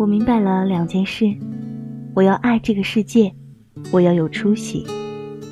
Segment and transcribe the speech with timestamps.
[0.00, 1.26] 我明白了两件事：
[2.14, 3.30] 我要爱这个世界，
[3.92, 4.86] 我要有出息，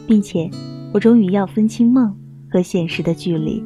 [0.06, 0.50] 并且
[0.90, 2.16] 我终于要分清梦
[2.50, 3.62] 和现实的距离。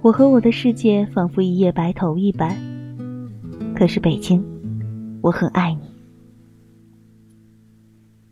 [0.00, 2.56] 我和我的世界仿佛一夜白头一般。
[3.74, 4.42] 可是北京，
[5.20, 5.80] 我很爱你。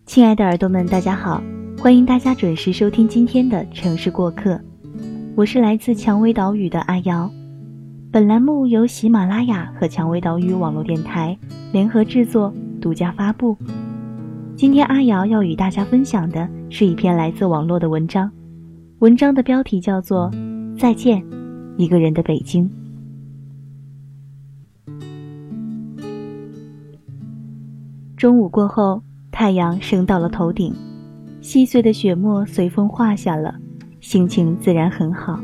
[0.07, 1.43] 亲爱的耳朵们，大家好，
[1.77, 4.55] 欢迎大家准时收听今天的《城市过客》，
[5.37, 7.31] 我是来自蔷薇岛屿的阿瑶。
[8.17, 11.39] 本栏目由喜马拉雅和蔷薇岛屿网络电台
[11.71, 13.55] 联合制作、独家发布。
[14.57, 18.33] 今天阿瑶要与大家分享的是一篇来自网络的文章，
[19.01, 20.31] 文章的标题叫做
[20.79, 21.23] 《再见，
[21.77, 22.67] 一个人的北京》。
[28.17, 30.73] 中午过后，太阳升到了头顶，
[31.43, 33.55] 细碎的雪沫随风化下了，
[34.01, 35.39] 心情自然很好。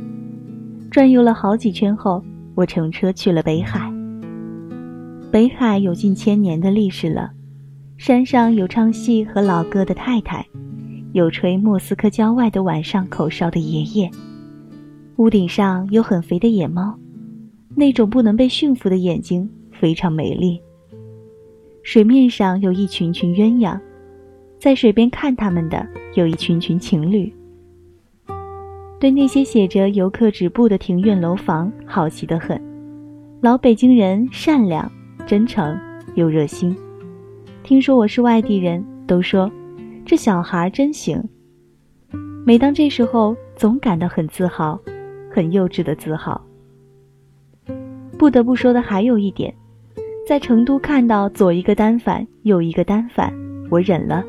[0.91, 2.25] 转悠了好几圈后。
[2.55, 3.93] 我乘车去了北海。
[5.31, 7.33] 北海有近千年的历史了，
[7.97, 10.47] 山上有唱戏和老歌的太太，
[11.13, 14.11] 有吹莫斯科郊外的晚上口哨的爷爷，
[15.17, 16.95] 屋顶上有很肥的野猫，
[17.75, 20.61] 那种不能被驯服的眼睛非常美丽。
[21.83, 23.81] 水面上有一群群鸳鸯，
[24.59, 27.33] 在水边看他们的有一群群情侣。
[29.03, 32.63] 对那些写着“游客止步”的庭院楼房好奇的很，
[33.41, 34.89] 老北京人善良、
[35.27, 35.77] 真诚
[36.15, 36.73] 又热心。
[37.65, 39.51] 听说我是外地人，都说
[40.07, 41.21] 这小孩真行。
[42.47, 44.79] 每当这时候，总感到很自豪，
[45.29, 46.41] 很幼稚的自豪。
[48.17, 49.53] 不得不说的还有一点，
[50.29, 53.35] 在成都看到左一个单反，右一个单反，
[53.69, 54.23] 我忍了。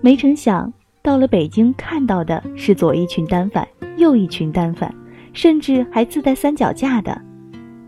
[0.00, 0.72] 没成想
[1.02, 3.66] 到了北京，看到的是左一群单反。
[3.96, 4.92] 又一群单反，
[5.32, 7.20] 甚至还自带三脚架的，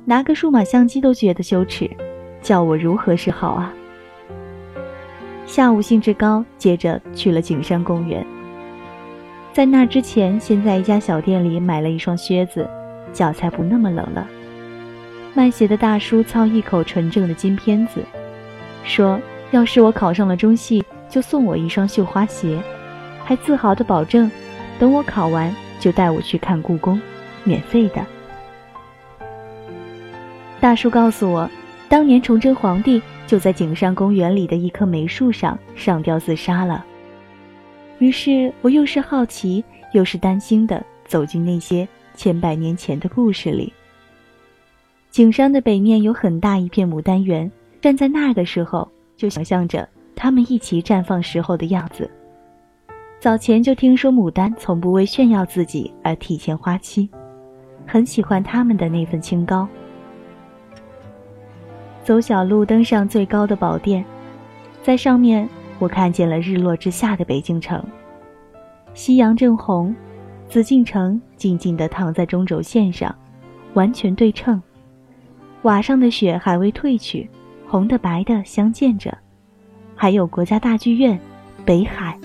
[0.04, 1.90] 拿个数码相机都觉得羞耻，
[2.40, 3.72] 叫我如何是好啊？
[5.46, 8.24] 下午兴致高，接着去了景山公园。
[9.52, 12.68] 在那之前，先在一家小店里买了一双靴子，
[13.12, 14.26] 脚才不那么冷了。
[15.34, 18.00] 卖鞋的大叔操一口纯正的金片子，
[18.84, 22.58] 说要是我考上了中戏，就送我一双绣花鞋，
[23.24, 24.30] 还自豪地保证，
[24.78, 25.54] 等我考完。
[25.78, 27.00] 就带我去看故宫，
[27.44, 28.04] 免费的。
[30.60, 31.48] 大叔告诉我，
[31.88, 36.84] 当年崇祯皇帝就在景山公园里的一棵梅树上上吊自杀了。
[37.98, 43.72] 于是我又是好奇又是担心的走进那些千百年前的故事里。
[45.10, 47.50] 景山的北面有很大一片牡丹园，
[47.80, 52.10] 站在那儿的时候，就想象着它们一起绽放时候的样子。
[53.26, 57.10] 早前就听说牡丹从不为炫耀自己而提前花期，
[57.84, 59.66] 很喜欢它们的那份清高。
[62.04, 64.04] 走小路登上最高的宝殿，
[64.80, 65.48] 在上面
[65.80, 67.84] 我看见了日落之下的北京城，
[68.94, 69.92] 夕阳正红，
[70.48, 73.12] 紫禁城静静地躺在中轴线上，
[73.74, 74.62] 完全对称。
[75.62, 77.28] 瓦上的雪还未褪去，
[77.66, 79.18] 红的白的相间着，
[79.96, 81.18] 还有国家大剧院，
[81.64, 82.16] 北海。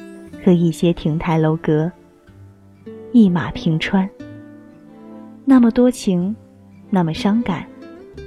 [0.43, 1.91] 和一些亭台楼阁，
[3.11, 4.09] 一马平川。
[5.45, 6.35] 那么多情，
[6.89, 7.65] 那么伤感，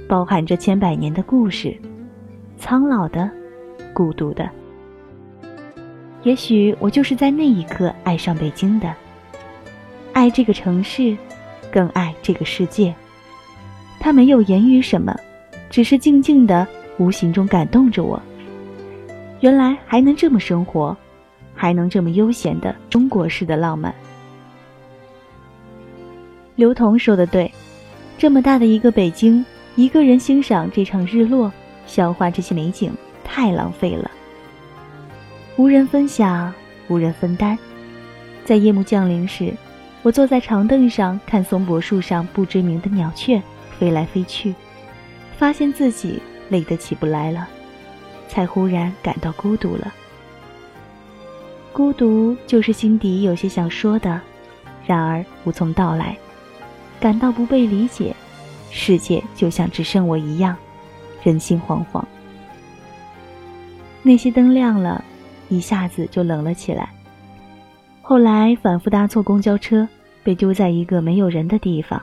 [0.07, 1.75] 包含着千百年的故事，
[2.57, 3.29] 苍老的，
[3.93, 4.49] 孤独的。
[6.23, 8.93] 也许我就是在那一刻爱上北京的，
[10.13, 11.15] 爱这个城市，
[11.71, 12.93] 更爱这个世界。
[13.99, 15.15] 他没有言语什么，
[15.69, 18.21] 只是静静的，无形中感动着我。
[19.41, 20.95] 原来还能这么生活。
[21.55, 23.93] 还能这么悠闲的中国式的浪漫。
[26.55, 27.51] 刘同说的对，
[28.17, 29.43] 这么大的一个北京，
[29.75, 31.51] 一个人欣赏这场日落，
[31.87, 32.93] 消化这些美景，
[33.23, 34.09] 太浪费了。
[35.57, 36.53] 无人分享，
[36.87, 37.57] 无人分担。
[38.43, 39.53] 在夜幕降临时，
[40.03, 43.41] 我坐在长凳上看松柏树上不知名的鸟雀
[43.79, 44.53] 飞来飞去，
[45.37, 47.47] 发现自己累得起不来了，
[48.29, 49.93] 才忽然感到孤独了。
[51.75, 54.21] 孤独就是心底有些想说的，
[54.85, 56.17] 然而无从道来，
[57.01, 58.15] 感到不被理解，
[58.71, 60.55] 世界就像只剩我一样，
[61.21, 62.01] 人心惶惶。
[64.01, 65.03] 那些灯亮了，
[65.49, 66.87] 一下子就冷了起来。
[68.01, 69.85] 后来反复搭错公交车，
[70.23, 72.01] 被丢在一个没有人的地方，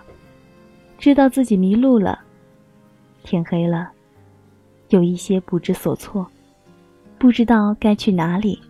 [0.98, 2.20] 知道自己迷路了。
[3.22, 3.88] 天黑了，
[4.90, 6.26] 有一些不知所措，
[7.16, 8.60] 不知道该去哪里。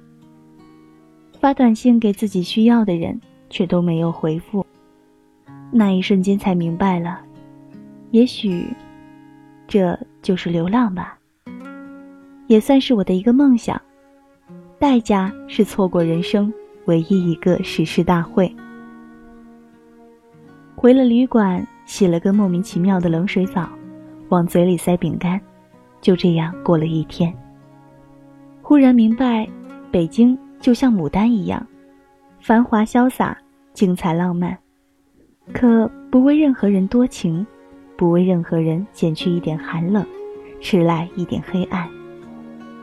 [1.43, 4.65] 发短信给自己需要的人，却都没有回复。
[5.73, 7.21] 那一瞬间才明白了，
[8.13, 8.65] 也许，
[9.67, 11.19] 这就是流浪吧。
[12.47, 13.81] 也算是我的一个梦想。
[14.79, 16.53] 代价是错过人生
[16.85, 18.49] 唯一一个誓师大会。
[20.77, 23.69] 回了旅馆，洗了个莫名其妙的冷水澡，
[24.29, 25.41] 往嘴里塞饼干，
[26.01, 27.35] 就这样过了一天。
[28.63, 29.45] 忽然明白，
[29.91, 31.67] 北京就像牡丹一样，
[32.41, 33.37] 繁华潇洒，
[33.75, 34.57] 精彩浪漫，
[35.53, 37.45] 可不为任何人多情，
[37.97, 40.07] 不为任何人减去一点寒冷，
[40.61, 41.89] 迟来一点黑暗。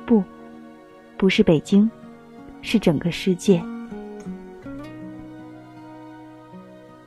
[0.05, 0.21] 不，
[1.15, 1.89] 不是北京，
[2.61, 3.63] 是整个世界。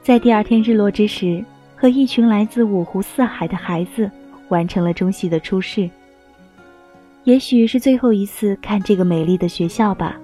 [0.00, 1.44] 在第二天日落之时，
[1.76, 4.10] 和一群来自五湖四海的孩子
[4.48, 5.88] 完成了中戏的初试。
[7.24, 10.18] 也许是最后一次看这个美丽的学校吧。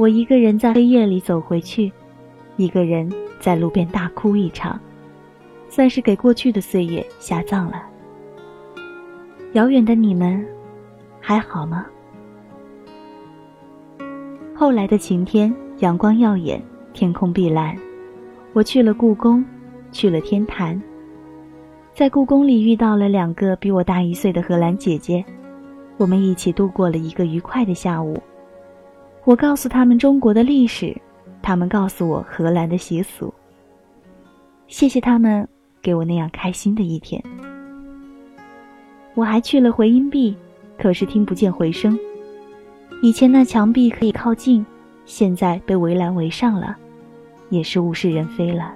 [0.00, 1.92] 我一个人在黑夜里走回去，
[2.56, 4.80] 一个人在路边大哭一场，
[5.68, 7.82] 算是给过去的岁月下葬了。
[9.52, 10.42] 遥远的你们，
[11.20, 11.84] 还好吗？
[14.54, 16.58] 后来的晴天，阳光耀眼，
[16.94, 17.76] 天空碧蓝。
[18.54, 19.44] 我去了故宫，
[19.92, 20.82] 去了天坛，
[21.92, 25.22] 在故宫里遇到了两个比我大一岁的荷兰姐姐，
[25.98, 28.18] 我们一起度过了一个愉快的下午。
[29.24, 30.96] 我告诉他们中国的历史，
[31.42, 33.32] 他们告诉我荷兰的习俗。
[34.66, 35.46] 谢谢他们
[35.82, 37.22] 给我那样开心的一天。
[39.14, 40.36] 我还去了回音壁，
[40.78, 41.98] 可是听不见回声。
[43.02, 44.64] 以前那墙壁可以靠近，
[45.04, 46.76] 现在被围栏围上了。
[47.50, 48.72] 也是物是人非了。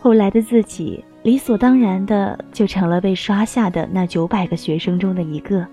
[0.00, 5.66] 后来的自己理所当然的就成了被刷下的那九百个学生中的一个。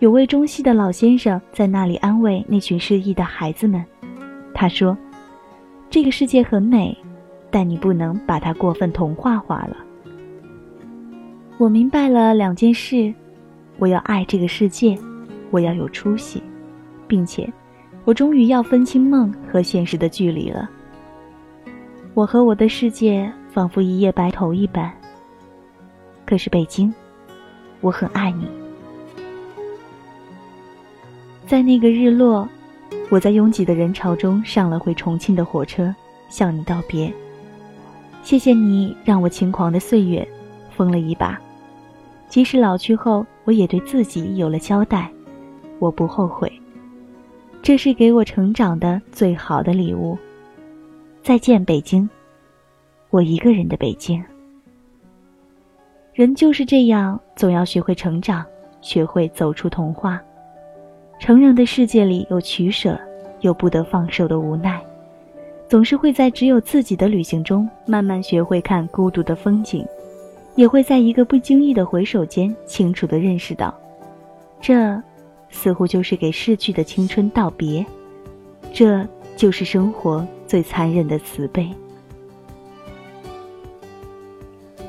[0.00, 3.84] 有位中戏的老先生在那里安慰那群失意的孩子们，
[4.54, 4.96] 他说
[5.90, 6.96] ：“这个世界很美，
[7.50, 9.76] 但你不能把它过分童话化了。”
[11.58, 13.12] 我明白了两件事：
[13.78, 14.96] 我要爱这个世界，
[15.50, 16.42] 我要有出息，
[17.06, 17.52] 并且。
[18.04, 20.70] 我终于要分清梦和现实的距离了。
[22.14, 24.90] 我和我的世界仿佛一夜白头一般。
[26.24, 26.94] 可是北京，
[27.82, 28.46] 我很爱你。
[31.48, 32.46] 在那个日落，
[33.08, 35.94] 我在拥挤的人潮中上了回重庆的火车，
[36.28, 37.10] 向你道别。
[38.22, 40.28] 谢谢你让我轻狂的岁月
[40.70, 41.40] 疯了一把，
[42.28, 45.10] 即使老去后，我也对自己有了交代。
[45.78, 46.52] 我不后悔。
[47.62, 50.18] 这是给我成长的最好的礼物。
[51.22, 52.06] 再见，北京，
[53.08, 54.22] 我一个人的北京。
[56.12, 58.44] 人就是这样，总要学会成长，
[58.82, 60.20] 学会走出童话。
[61.18, 62.98] 成人的世界里有取舍，
[63.40, 64.80] 有不得放手的无奈，
[65.68, 69.84] 总是会在只有自己的旅行中，慢慢学会看孤独的风景，
[70.54, 73.74] 也会在一个不经意的回首间，清楚的认识到，
[74.60, 75.00] 这。
[75.50, 77.82] 似乎就是给逝去的青春道别，
[78.70, 79.02] 这
[79.34, 81.66] 就是生活最残忍的慈悲。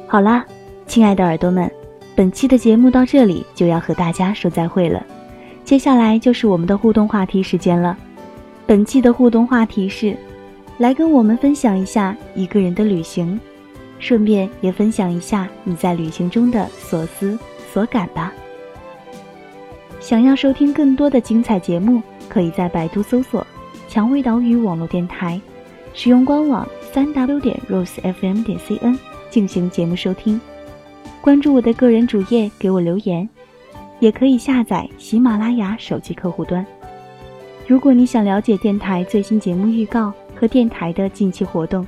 [0.05, 0.45] 好啦，
[0.86, 1.71] 亲爱的耳朵们，
[2.13, 5.01] 本期的节目到这里就要和大家说再会了。
[5.69, 7.95] 接下来就是我们的互动话题时间了。
[8.65, 10.17] 本期的互动话题是：
[10.79, 13.39] 来跟我们分享一下一个人的旅行，
[13.99, 17.38] 顺便也分享一下你在旅行中的所思
[17.71, 18.33] 所感吧。
[19.99, 23.45] 想要收听更多的精彩节目，可以在百度搜索
[23.88, 25.39] “蔷薇岛屿网络电台”，
[25.93, 28.97] 使用官网三 w 点 rosefm 点 cn
[29.29, 30.41] 进行节目收听。
[31.21, 33.29] 关注我的个人主页，给我留言，
[34.00, 36.65] 也可以下载喜马拉雅手机客户端。
[37.68, 41.86] 如果你想了解电台最新节目预告和电台的近期活动，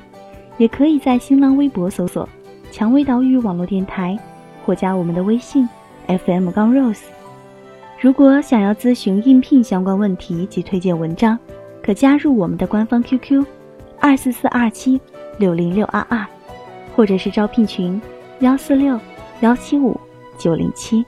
[0.58, 2.28] 也可以在新浪微博搜索
[2.72, 4.18] “蔷薇岛屿网络电台”，
[4.64, 5.68] 或加我们的微信
[6.08, 7.06] “fm 杠 rose”。
[8.00, 11.38] 如果想要咨询应聘相关问题及推荐文章，
[11.82, 13.44] 可加入我们的官方 QQ：
[14.00, 15.00] 二四四二七
[15.40, 16.26] 六零六二二，
[16.96, 18.00] 或者是招聘群：
[18.40, 19.00] 幺四六
[19.40, 20.00] 幺七五
[20.38, 21.04] 九零七。